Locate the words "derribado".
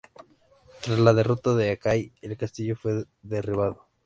3.21-3.87